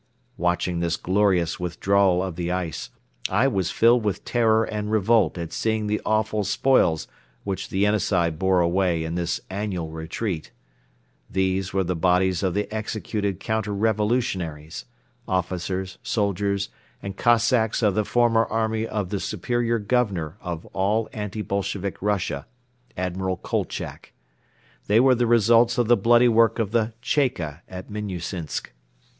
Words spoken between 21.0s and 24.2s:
anti Bolshevik Russia, Admiral Kolchak.